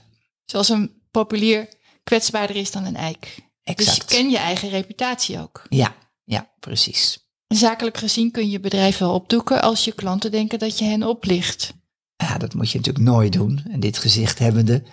Zoals 0.45 0.69
een 0.69 0.91
populier 1.11 1.67
kwetsbaarder 2.03 2.55
is 2.55 2.71
dan 2.71 2.85
een 2.85 2.95
eik. 2.95 3.19
Dus 3.19 3.39
je 3.63 3.73
Exact. 3.73 4.05
ken 4.05 4.29
je 4.29 4.37
eigen 4.37 4.69
reputatie 4.69 5.39
ook. 5.39 5.65
Ja, 5.69 5.95
ja, 6.23 6.49
precies. 6.59 7.25
Zakelijk 7.47 7.97
gezien 7.97 8.31
kun 8.31 8.49
je 8.49 8.59
bedrijf 8.59 8.97
wel 8.97 9.13
opdoeken 9.13 9.61
als 9.61 9.85
je 9.85 9.91
klanten 9.91 10.31
denken 10.31 10.59
dat 10.59 10.79
je 10.79 10.85
hen 10.85 11.03
oplicht. 11.03 11.73
Ja, 12.15 12.37
dat 12.37 12.53
moet 12.53 12.71
je 12.71 12.77
natuurlijk 12.77 13.05
nooit 13.05 13.33
doen. 13.33 13.63
En 13.69 13.79
dit 13.79 13.97
gezicht 13.97 14.39
hebbende, 14.39 14.83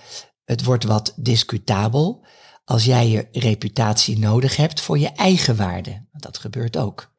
het 0.45 0.65
wordt 0.65 0.85
wat 0.85 1.13
discutabel 1.17 2.27
als 2.65 2.85
jij 2.85 3.09
je 3.09 3.29
reputatie 3.33 4.19
nodig 4.19 4.57
hebt 4.57 4.81
voor 4.81 4.99
je 4.99 5.09
eigen 5.09 5.57
waarde. 5.57 5.91
Want 6.11 6.23
dat 6.23 6.39
gebeurt 6.39 6.77
ook. 6.77 7.15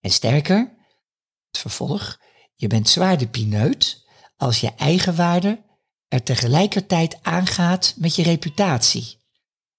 En 0.00 0.10
sterker, 0.10 0.58
het 1.50 1.58
vervolg, 1.58 2.20
je 2.54 2.66
bent 2.66 2.88
zwaar 2.88 3.18
de 3.18 3.28
pineut 3.28 4.06
als 4.36 4.60
je 4.60 4.74
eigen 4.74 5.16
waarde 5.16 5.62
er 6.08 6.22
tegelijkertijd 6.22 7.18
aangaat 7.22 7.94
met 7.96 8.14
je 8.14 8.22
reputatie. 8.22 9.22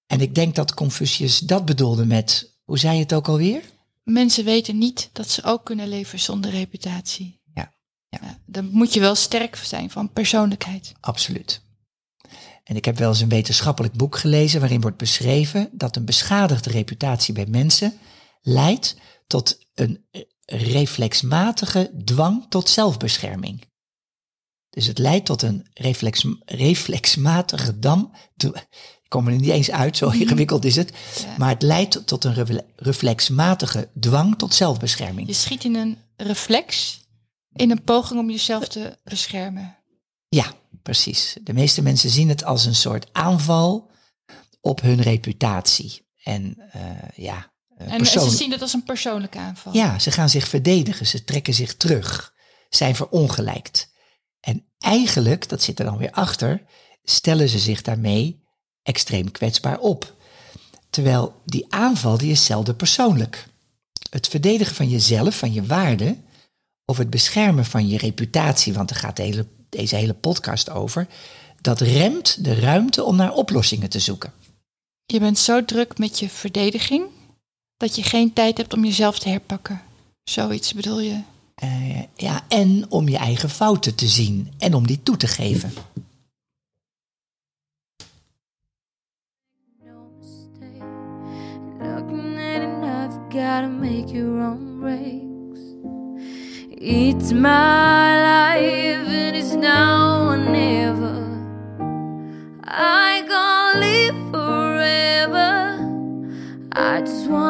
En 0.08 0.22
ik 0.22 0.36
denk 0.36 0.56
dat 0.56 0.74
Confucius 0.74 1.40
dat 1.40 1.66
bedoelde 1.66 2.06
met, 2.06 2.58
hoe 2.64 2.80
zei 2.80 2.96
je 2.96 3.02
het 3.02 3.14
ook 3.14 3.28
alweer? 3.28 3.62
Mensen 4.06 4.46
weten 4.46 4.78
niet 4.78 5.10
dat 5.12 5.30
ze 5.30 5.44
ook 5.44 5.66
kunnen 5.66 5.88
leven 5.88 6.20
zonder 6.20 6.52
reputatie. 6.52 7.42
Ja, 7.54 7.74
ja. 8.10 8.40
dan 8.46 8.70
moet 8.72 8.94
je 8.94 9.00
wel 9.00 9.16
sterk 9.16 9.56
zijn 9.56 9.90
van 9.90 10.14
persoonlijkheid. 10.14 10.94
Absoluut. 11.00 11.64
En 12.64 12.76
ik 12.76 12.86
heb 12.86 12.98
wel 12.98 13.10
eens 13.10 13.22
een 13.22 13.30
wetenschappelijk 13.30 13.94
boek 13.94 14.18
gelezen 14.18 14.60
waarin 14.60 14.82
wordt 14.82 14.98
beschreven 14.98 15.70
dat 15.72 15.96
een 15.96 16.06
beschadigde 16.06 16.70
reputatie 16.70 17.34
bij 17.34 17.46
mensen 17.46 17.94
leidt 18.42 18.96
tot 19.28 19.68
een 19.74 20.06
reflexmatige 20.46 21.92
dwang 22.04 22.46
tot 22.50 22.70
zelfbescherming. 22.70 23.64
Dus 24.70 24.86
het 24.86 24.98
leidt 24.98 25.26
tot 25.26 25.42
een 25.42 25.68
reflex, 25.74 26.26
reflexmatige 26.46 27.80
dam. 27.80 28.12
Ik 29.18 29.22
kom 29.24 29.34
er 29.34 29.40
niet 29.40 29.50
eens 29.50 29.72
uit, 29.72 29.98
zo 29.98 30.10
ingewikkeld 30.10 30.66
is 30.66 30.76
het. 30.76 30.92
Ja. 31.22 31.36
Maar 31.38 31.50
het 31.50 31.62
leidt 31.62 32.08
tot 32.08 32.24
een 32.24 32.34
re- 32.34 32.66
reflexmatige 32.76 33.90
dwang 34.00 34.38
tot 34.38 34.54
zelfbescherming. 34.54 35.28
Je 35.28 35.34
schiet 35.34 35.64
in 35.64 35.76
een 35.76 35.98
reflex, 36.16 37.00
in 37.54 37.72
een 37.72 37.84
poging 37.84 38.20
om 38.20 38.30
jezelf 38.30 38.68
te 38.68 38.98
beschermen. 39.04 39.78
Ja, 40.28 40.54
precies. 40.84 41.38
De 41.44 41.54
meeste 41.54 41.82
mensen 41.82 42.10
zien 42.10 42.30
het 42.30 42.44
als 42.44 42.66
een 42.66 42.76
soort 42.76 43.08
aanval 43.12 43.92
op 44.62 44.82
hun 44.82 45.02
reputatie. 45.02 46.06
En 46.24 46.58
eh, 46.72 46.82
ja, 47.16 47.52
En 47.78 47.98
persoon- 47.98 48.30
ze 48.30 48.36
zien 48.36 48.52
het 48.52 48.62
als 48.62 48.74
een 48.74 48.84
persoonlijke 48.84 49.38
aanval. 49.38 49.74
ja, 49.74 50.00
ze 50.00 50.12
gaan 50.12 50.30
zich 50.30 50.48
verdedigen, 50.48 51.08
ze 51.08 51.24
trekken 51.24 51.54
zich 51.54 51.76
terug, 51.76 52.34
zijn 52.70 52.96
verongelijkt. 52.96 53.92
En 54.40 54.66
eigenlijk, 54.80 55.50
dat 55.50 55.62
zit 55.64 55.80
er 55.80 55.86
dan 55.86 55.98
weer 55.98 56.12
achter, 56.12 56.62
stellen 57.04 57.50
ze 57.50 57.60
zich 57.60 57.82
daarmee 57.82 58.44
extreem 58.86 59.32
kwetsbaar 59.32 59.80
op. 59.80 60.14
Terwijl 60.90 61.42
die 61.46 61.66
aanval, 61.70 62.18
die 62.18 62.32
is 62.32 62.46
zelden 62.46 62.76
persoonlijk. 62.76 63.48
Het 64.10 64.28
verdedigen 64.28 64.76
van 64.76 64.90
jezelf, 64.90 65.38
van 65.38 65.54
je 65.54 65.66
waarde, 65.66 66.18
of 66.86 66.98
het 66.98 67.10
beschermen 67.10 67.66
van 67.66 67.88
je 67.88 67.98
reputatie, 67.98 68.74
want 68.74 68.90
daar 68.90 69.00
gaat 69.00 69.16
de 69.16 69.24
hele, 69.24 69.46
deze 69.70 69.96
hele 69.96 70.14
podcast 70.14 70.70
over, 70.70 71.08
dat 71.62 71.82
remt 71.82 72.44
de 72.44 72.54
ruimte 72.60 73.04
om 73.04 73.16
naar 73.16 73.34
oplossingen 73.34 73.90
te 73.90 74.00
zoeken. 74.00 74.34
Je 75.06 75.20
bent 75.20 75.38
zo 75.38 75.66
druk 75.66 75.98
met 75.98 76.20
je 76.20 76.30
verdediging 76.30 77.04
dat 77.78 77.96
je 77.96 78.04
geen 78.04 78.34
tijd 78.34 78.58
hebt 78.58 78.74
om 78.74 78.86
jezelf 78.86 79.20
te 79.20 79.30
herpakken. 79.30 79.82
Zoiets 80.24 80.74
bedoel 80.74 81.00
je? 81.00 81.22
Eh, 81.56 82.04
ja, 82.16 82.46
en 82.48 82.86
om 82.90 83.10
je 83.10 83.18
eigen 83.18 83.50
fouten 83.50 83.96
te 83.96 84.08
zien 84.08 84.54
en 84.58 84.74
om 84.74 84.88
die 84.88 85.04
toe 85.04 85.18
te 85.18 85.28
geven. 85.28 85.74
Gotta 93.36 93.68
make 93.68 94.14
your 94.14 94.40
own 94.40 94.80
breaks. 94.80 95.60
It's 96.72 97.34
my 97.34 98.22
life, 98.30 99.10
and 99.10 99.36
it's 99.36 99.56
now 99.56 100.30
or 100.30 100.38
never. 100.38 101.18
I 102.64 103.26
gonna 103.28 103.80
live 103.82 104.32
forever. 104.32 105.52
I 106.72 107.02
just 107.02 107.28
wanna 107.30 107.45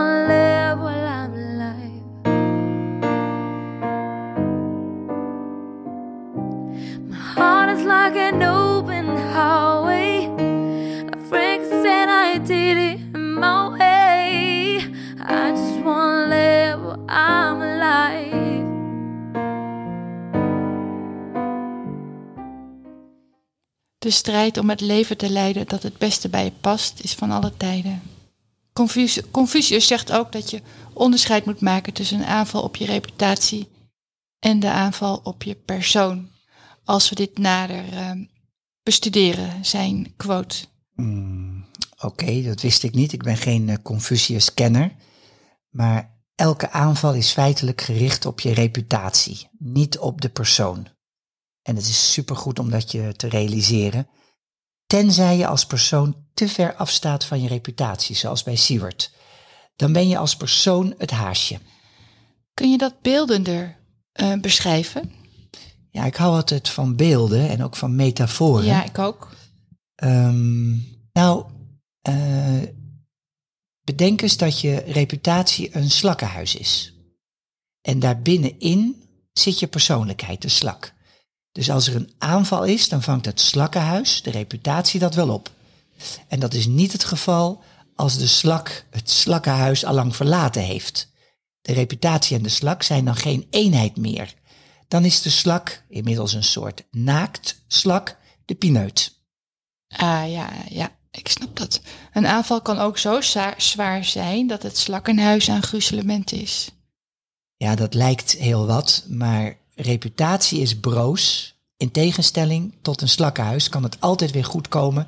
De 24.06 24.12
strijd 24.12 24.58
om 24.58 24.70
het 24.70 24.82
leven 24.82 25.18
te 25.18 25.30
leiden 25.30 25.68
dat 25.68 25.84
het 25.84 25.98
beste 25.98 26.30
bij 26.30 26.44
je 26.44 26.52
past, 26.62 27.00
is 27.00 27.14
van 27.14 27.32
alle 27.32 27.58
tijden. 27.58 28.02
Confucius, 28.74 29.32
Confucius 29.32 29.88
zegt 29.88 30.12
ook 30.12 30.32
dat 30.32 30.50
je 30.50 30.62
onderscheid 30.94 31.46
moet 31.46 31.62
maken 31.62 31.94
tussen 31.94 32.20
een 32.20 32.26
aanval 32.26 32.62
op 32.62 32.76
je 32.76 32.86
reputatie 32.86 33.68
en 34.40 34.60
de 34.60 34.70
aanval 34.70 35.22
op 35.24 35.44
je 35.44 35.56
persoon. 35.56 36.28
Als 36.84 37.10
we 37.10 37.16
dit 37.16 37.38
nader 37.38 37.94
eh, 37.94 38.12
bestuderen, 38.84 39.66
zijn 39.66 40.14
quote. 40.16 40.56
Hmm, 40.96 41.66
Oké, 42.00 42.42
dat 42.42 42.62
wist 42.62 42.84
ik 42.84 42.94
niet. 42.94 43.14
Ik 43.14 43.24
ben 43.24 43.38
geen 43.38 43.70
eh, 43.70 43.76
Confucius-kenner. 43.84 44.96
Maar 45.70 46.20
elke 46.36 46.72
aanval 46.72 47.14
is 47.14 47.32
feitelijk 47.32 47.82
gericht 47.82 48.26
op 48.26 48.40
je 48.40 48.54
reputatie, 48.54 49.50
niet 49.58 49.98
op 49.98 50.22
de 50.22 50.30
persoon. 50.30 50.88
En 51.66 51.76
het 51.76 51.88
is 51.88 52.12
supergoed 52.12 52.60
om 52.60 52.70
dat 52.70 52.92
je 52.92 53.14
te 53.16 53.28
realiseren, 53.28 54.08
tenzij 54.86 55.38
je 55.38 55.48
als 55.48 55.66
persoon 55.66 56.16
te 56.34 56.48
ver 56.48 56.76
afstaat 56.76 57.26
van 57.26 57.42
je 57.42 57.48
reputatie, 57.48 58.16
zoals 58.16 58.44
bij 58.44 58.56
Siewert. 58.56 59.12
Dan 59.76 59.94
ben 59.94 60.08
je 60.08 60.18
als 60.18 60.36
persoon 60.36 60.94
het 60.98 61.12
haasje. 61.12 61.60
Kun 62.54 62.72
je 62.72 62.78
dat 62.78 63.02
beeldender 63.02 63.78
eh, 64.12 64.34
beschrijven? 64.34 65.12
Ja, 65.90 66.06
ik 66.06 66.16
hou 66.16 66.36
altijd 66.36 66.70
van 66.70 66.96
beelden 66.96 67.50
en 67.50 67.64
ook 67.64 67.76
van 67.76 67.96
metaforen. 67.96 68.66
Ja, 68.66 68.84
ik 68.84 68.98
ook. 68.98 69.36
Ehm, 69.96 70.72
nou, 71.12 71.46
eh, 72.02 72.62
bedenk 73.84 74.22
eens 74.22 74.38
dat 74.38 74.62
je 74.62 74.76
reputatie 74.76 75.76
een 75.76 75.92
slakkenhuis 75.92 76.56
is. 76.56 76.94
En 77.82 78.00
daarbinnenin 78.00 79.04
zit 79.34 79.60
je 79.60 79.68
persoonlijkheid, 79.68 80.42
de 80.42 80.50
slak. 80.50 80.95
Dus 81.56 81.70
als 81.70 81.88
er 81.88 81.96
een 81.96 82.12
aanval 82.18 82.64
is, 82.64 82.90
dan 82.90 83.02
vangt 83.02 83.26
het 83.26 83.42
slakkenhuis, 83.42 84.22
de 84.22 84.32
reputatie, 84.32 85.00
dat 85.00 85.16
wel 85.16 85.30
op. 85.30 85.52
En 86.28 86.40
dat 86.40 86.54
is 86.54 86.66
niet 86.66 86.92
het 86.92 87.04
geval 87.04 87.64
als 87.96 88.18
de 88.18 88.28
slak 88.28 88.86
het 88.90 89.10
slakkenhuis 89.10 89.86
allang 89.86 90.16
verlaten 90.16 90.62
heeft. 90.62 91.12
De 91.62 91.74
reputatie 91.74 92.38
en 92.38 92.44
de 92.44 92.50
slak 92.50 92.84
zijn 92.84 93.06
dan 93.06 93.16
geen 93.16 93.48
eenheid 93.50 93.98
meer. 93.98 94.34
Dan 94.88 95.06
is 95.06 95.22
de 95.22 95.30
slak 95.30 95.84
inmiddels 95.90 96.34
een 96.34 96.44
soort 96.44 96.84
naakt 96.92 97.64
slak, 97.68 98.18
de 98.46 98.56
pineut. 98.56 99.20
Ah 99.88 100.32
ja, 100.32 100.50
ja, 100.70 100.96
ik 101.12 101.28
snap 101.28 101.58
dat. 101.58 101.82
Een 102.14 102.28
aanval 102.28 102.62
kan 102.62 102.80
ook 102.80 102.98
zo 102.98 103.22
zwaar 103.58 104.06
zijn 104.06 104.48
dat 104.48 104.64
het 104.64 104.78
slakkenhuis 104.78 105.50
aan 105.50 105.64
gruzelement 105.64 106.32
is. 106.32 106.70
Ja, 107.56 107.76
dat 107.76 107.94
lijkt 107.94 108.32
heel 108.32 108.66
wat, 108.66 109.06
maar 109.08 109.64
reputatie 109.76 110.60
is 110.60 110.80
broos. 110.80 111.54
In 111.78 111.92
tegenstelling 111.92 112.74
tot 112.82 113.02
een 113.02 113.10
slakkenhuis 113.10 113.70
kan 113.70 113.84
het 113.84 113.98
altijd 114.00 114.32
weer 114.32 114.46
goed 114.46 114.68
komen 114.68 115.08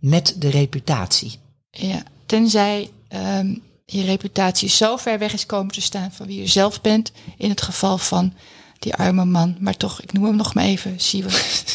met 0.00 0.34
de 0.38 0.50
reputatie. 0.50 1.38
Ja, 1.70 2.02
tenzij 2.26 2.90
ehm, 3.08 3.54
je 3.84 4.04
reputatie 4.04 4.68
zo 4.68 4.96
ver 4.96 5.18
weg 5.18 5.32
is 5.32 5.46
komen 5.46 5.72
te 5.72 5.80
staan 5.80 6.12
van 6.12 6.26
wie 6.26 6.40
je 6.40 6.46
zelf 6.46 6.80
bent. 6.80 7.12
In 7.36 7.48
het 7.50 7.62
geval 7.62 7.98
van 7.98 8.34
die 8.78 8.94
arme 8.94 9.24
man. 9.24 9.56
Maar 9.60 9.76
toch, 9.76 10.00
ik 10.00 10.12
noem 10.12 10.24
hem 10.24 10.36
nog 10.36 10.54
maar 10.54 10.64
even. 10.64 10.96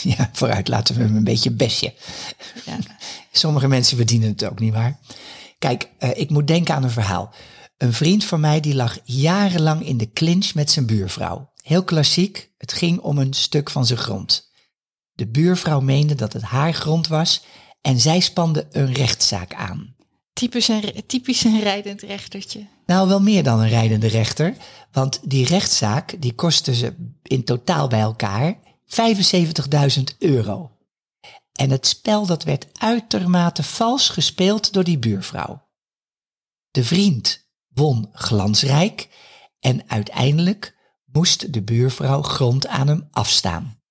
Ja, 0.03 0.29
vooruit 0.33 0.67
laten 0.67 0.95
we 0.95 1.01
hem 1.01 1.15
een 1.15 1.23
beetje 1.23 1.51
besje. 1.51 1.93
Ja. 2.65 2.77
Sommige 3.31 3.67
mensen 3.67 3.97
verdienen 3.97 4.29
het 4.29 4.45
ook 4.45 4.59
niet 4.59 4.73
waar. 4.73 4.99
Kijk, 5.59 5.89
eh, 5.97 6.09
ik 6.13 6.29
moet 6.29 6.47
denken 6.47 6.75
aan 6.75 6.83
een 6.83 6.89
verhaal. 6.89 7.33
Een 7.77 7.93
vriend 7.93 8.23
van 8.23 8.39
mij 8.39 8.59
die 8.59 8.75
lag 8.75 8.97
jarenlang 9.03 9.85
in 9.85 9.97
de 9.97 10.11
clinch 10.11 10.53
met 10.53 10.71
zijn 10.71 10.85
buurvrouw. 10.85 11.51
Heel 11.63 11.83
klassiek, 11.83 12.51
het 12.57 12.73
ging 12.73 12.99
om 12.99 13.17
een 13.17 13.33
stuk 13.33 13.69
van 13.69 13.85
zijn 13.85 13.99
grond. 13.99 14.51
De 15.13 15.27
buurvrouw 15.27 15.79
meende 15.79 16.15
dat 16.15 16.33
het 16.33 16.41
haar 16.41 16.73
grond 16.73 17.07
was 17.07 17.43
en 17.81 17.99
zij 17.99 18.19
spande 18.19 18.67
een 18.71 18.93
rechtszaak 18.93 19.53
aan. 19.53 19.95
Typisch 20.33 20.67
een, 20.67 21.03
typisch 21.05 21.43
een 21.43 21.59
rijdend 21.59 22.01
rechtertje. 22.01 22.67
Nou, 22.85 23.07
wel 23.07 23.21
meer 23.21 23.43
dan 23.43 23.59
een 23.59 23.69
rijdende 23.69 24.07
rechter, 24.07 24.55
want 24.91 25.19
die 25.23 25.45
rechtszaak 25.45 26.21
die 26.21 26.33
kostte 26.33 26.75
ze 26.75 27.13
in 27.21 27.43
totaal 27.43 27.87
bij 27.87 27.99
elkaar 27.99 28.59
75.000 28.85 30.03
euro. 30.19 30.71
En 31.53 31.69
het 31.69 31.87
spel 31.87 32.25
dat 32.25 32.43
werd 32.43 32.67
uitermate 32.73 33.63
vals 33.63 34.09
gespeeld 34.09 34.73
door 34.73 34.83
die 34.83 34.99
buurvrouw. 34.99 35.67
De 36.71 36.83
vriend 36.83 37.47
won 37.67 38.09
glansrijk 38.13 39.09
en 39.59 39.89
uiteindelijk 39.89 40.72
moest 41.13 41.53
de 41.53 41.61
buurvrouw 41.61 42.21
grond 42.21 42.67
aan 42.67 42.87
hem 42.87 43.07
afstaan. 43.11 43.81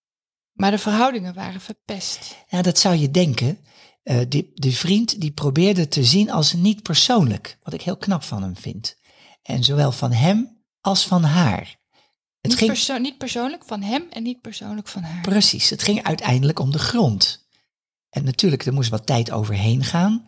Maar 0.52 0.70
de 0.70 0.78
verhoudingen 0.78 1.34
waren 1.34 1.60
verpest. 1.60 2.36
Ja, 2.48 2.62
dat 2.62 2.78
zou 2.78 2.96
je 2.96 3.10
denken. 3.10 3.58
Eh 4.02 4.20
die, 4.28 4.50
die 4.54 4.76
vriend 4.76 5.20
die 5.20 5.30
probeerde 5.30 5.88
te 5.88 6.04
zien 6.04 6.30
als 6.30 6.52
niet 6.52 6.82
persoonlijk, 6.82 7.58
wat 7.62 7.74
ik 7.74 7.82
heel 7.82 7.96
knap 7.96 8.22
van 8.22 8.42
hem 8.42 8.56
vind. 8.56 8.96
En 9.42 9.64
zowel 9.64 9.92
van 9.92 10.12
hem 10.12 10.62
als 10.80 11.06
van 11.06 11.22
haar. 11.24 11.80
Het 12.40 12.50
Niet, 12.50 12.54
ging, 12.58 12.70
perso- 12.70 12.96
niet 12.96 13.18
persoonlijk 13.18 13.64
van 13.64 13.82
hem 13.82 14.06
en 14.10 14.22
niet 14.22 14.40
persoonlijk 14.40 14.88
van 14.88 15.02
haar. 15.02 15.20
precies, 15.20 15.70
het 15.70 15.82
ging 15.82 16.02
uiteindelijk 16.02 16.58
om 16.58 16.72
de 16.72 16.78
grond. 16.78 17.46
En 18.10 18.24
natuurlijk, 18.24 18.64
er 18.66 18.72
moest 18.72 18.90
wat 18.90 19.06
tijd 19.06 19.30
overheen 19.30 19.84
gaan, 19.84 20.26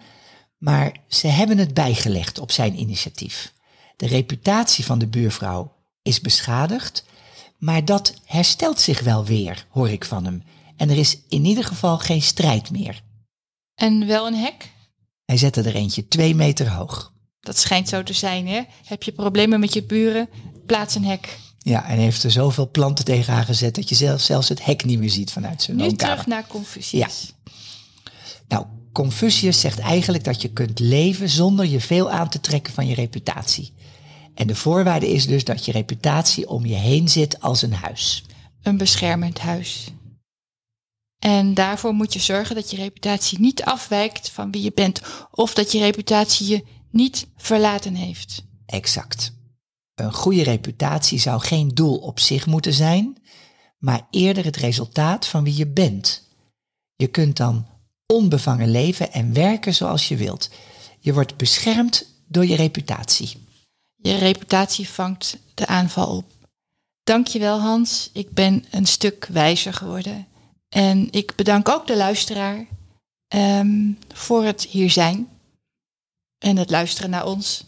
maar 0.59 0.97
ze 1.09 1.27
hebben 1.27 1.59
het 1.59 1.75
bijgelegd 1.75 2.39
op 2.39 2.51
zijn 2.53 2.79
initiatief. 2.81 3.53
De 3.97 4.07
reputatie 4.07 4.85
van 4.85 4.99
de 4.99 5.07
buurvrouw 5.07 5.74
is 6.05 6.21
beschadigd, 6.21 7.05
maar 7.59 7.85
dat 7.85 8.15
herstelt 8.25 8.81
zich 8.81 9.01
wel 9.01 9.25
weer, 9.25 9.67
hoor 9.69 9.91
ik 9.91 10.05
van 10.05 10.25
hem. 10.25 10.43
En 10.77 10.91
er 10.91 10.99
is 10.99 11.19
in 11.29 11.45
ieder 11.45 11.65
geval 11.65 11.99
geen 11.99 12.23
strijd 12.23 12.71
meer. 12.71 13.03
En 13.75 14.07
wel 14.07 14.27
een 14.27 14.35
hek? 14.35 14.73
Hij 15.25 15.37
zette 15.37 15.63
er 15.63 15.75
eentje 15.75 16.09
twee 16.09 16.35
meter 16.35 16.69
hoog. 16.71 17.13
Dat 17.41 17.59
schijnt 17.59 17.89
zo 17.89 18.03
te 18.03 18.13
zijn, 18.13 18.47
hè? 18.49 18.61
Heb 18.85 19.03
je 19.03 19.13
problemen 19.13 19.61
met 19.61 19.73
je 19.73 19.83
buren? 19.83 20.29
Plaats 20.67 20.95
een 20.95 21.05
hek. 21.05 21.39
Ja, 21.59 21.87
en 21.89 21.99
heeft 21.99 22.23
er 22.23 22.31
zoveel 22.31 22.71
planten 22.71 23.05
tegen 23.05 23.35
aangezet 23.35 23.75
dat 23.75 23.89
je 23.89 23.95
zelf, 23.95 24.21
zelfs 24.21 24.49
het 24.49 24.65
hek 24.65 24.85
niet 24.85 24.99
meer 24.99 25.11
ziet 25.11 25.33
vanuit 25.33 25.63
zijn 25.63 25.77
Nu 25.77 25.83
woonkamer. 25.83 26.15
terug 26.15 26.27
naar 26.27 26.47
Confucius. 26.47 27.33
Nou, 28.49 28.67
Confucius 28.93 29.61
zegt 29.61 29.79
eigenlijk 29.79 30.25
dat 30.25 30.43
je 30.43 30.49
kunt 30.49 30.79
leven 30.79 31.29
zonder 31.29 31.67
je 31.67 31.81
veel 31.81 32.11
aan 32.11 32.29
te 32.29 32.41
trekken 32.41 32.73
van 32.73 32.87
je 32.87 32.95
reputatie. 32.95 33.73
En 34.35 34.47
de 34.47 34.55
voorwaarde 34.55 35.09
is 35.09 35.27
dus 35.27 35.45
dat 35.45 35.65
je 35.65 35.73
reputatie 35.73 36.49
om 36.49 36.67
je 36.67 36.75
heen 36.75 37.09
zit 37.09 37.41
als 37.41 37.63
een 37.63 37.75
huis. 37.75 38.25
Een 38.63 38.77
beschermend 38.77 39.39
huis. 39.39 39.89
En 41.19 41.55
daarvoor 41.55 41.93
moet 41.93 42.13
je 42.13 42.19
zorgen 42.19 42.55
dat 42.55 42.71
je 42.71 42.77
reputatie 42.77 43.41
niet 43.41 43.63
afwijkt 43.63 44.31
van 44.31 44.51
wie 44.51 44.63
je 44.63 44.73
bent. 44.75 45.01
Of 45.31 45.55
dat 45.55 45.73
je 45.73 45.79
reputatie 45.79 46.47
je 46.47 46.65
niet 46.91 47.27
verlaten 47.37 47.95
heeft. 47.95 48.45
Exact. 48.67 49.33
Een 49.95 50.13
goede 50.13 50.43
reputatie 50.43 51.19
zou 51.19 51.41
geen 51.41 51.69
doel 51.69 51.97
op 51.97 52.21
zich 52.21 52.47
moeten 52.47 52.73
zijn, 52.73 53.17
maar 53.79 54.07
eerder 54.11 54.45
het 54.45 54.57
resultaat 54.57 55.27
van 55.27 55.45
wie 55.45 55.57
je 55.57 55.67
bent. 55.67 56.29
Je 56.97 57.07
kunt 57.07 57.37
dan 57.37 57.67
onbevangen 58.07 58.71
leven 58.71 59.13
en 59.13 59.33
werken 59.33 59.75
zoals 59.75 60.09
je 60.09 60.17
wilt. 60.17 60.51
Je 61.01 61.13
wordt 61.13 61.37
beschermd 61.37 62.07
door 62.29 62.47
je 62.47 62.57
reputatie. 62.57 63.44
Je 64.05 64.15
reputatie 64.15 64.89
vangt 64.89 65.37
de 65.55 65.67
aanval 65.67 66.17
op. 66.17 66.25
Dankjewel 67.05 67.61
Hans, 67.61 68.11
ik 68.13 68.31
ben 68.31 68.65
een 68.71 68.87
stuk 68.87 69.29
wijzer 69.33 69.73
geworden. 69.73 70.27
En 70.69 71.09
ik 71.11 71.35
bedank 71.37 71.69
ook 71.69 71.87
de 71.87 71.97
luisteraar 71.97 72.67
ehm, 73.29 73.91
voor 74.15 74.45
het 74.45 74.63
hier 74.63 74.91
zijn 74.91 75.29
en 76.39 76.57
het 76.57 76.71
luisteren 76.71 77.11
naar 77.11 77.27
ons. 77.27 77.65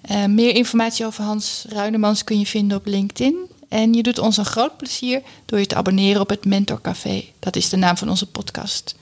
Eh, 0.00 0.24
meer 0.24 0.54
informatie 0.54 1.06
over 1.06 1.24
Hans 1.24 1.64
Ruinemans 1.68 2.24
kun 2.24 2.38
je 2.38 2.46
vinden 2.46 2.78
op 2.78 2.86
LinkedIn. 2.86 3.36
En 3.68 3.94
je 3.94 4.02
doet 4.02 4.18
ons 4.18 4.36
een 4.36 4.44
groot 4.44 4.76
plezier 4.76 5.22
door 5.44 5.58
je 5.58 5.66
te 5.66 5.74
abonneren 5.74 6.20
op 6.20 6.28
het 6.28 6.44
Mentor 6.44 6.80
Café. 6.80 7.24
Dat 7.38 7.56
is 7.56 7.68
de 7.68 7.76
naam 7.76 7.96
van 7.96 8.08
onze 8.08 8.30
podcast. 8.30 8.94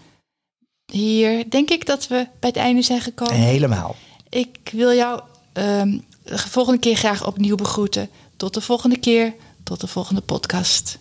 Hier 0.92 1.50
denk 1.50 1.70
ik 1.70 1.86
dat 1.86 2.06
we 2.06 2.26
bij 2.40 2.48
het 2.48 2.58
einde 2.58 2.82
zijn 2.82 3.00
gekomen. 3.00 3.34
Helemaal. 3.34 3.96
Ik 4.28 4.70
wil 4.72 4.92
jou 4.92 5.20
ehm, 5.52 5.98
de 6.24 6.38
volgende 6.38 6.80
keer 6.80 6.96
graag 6.96 7.26
opnieuw 7.26 7.56
begroeten. 7.56 8.10
Tot 8.36 8.54
de 8.54 8.60
volgende 8.60 8.98
keer, 8.98 9.34
tot 9.62 9.80
de 9.80 9.86
volgende 9.86 10.20
podcast. 10.20 10.98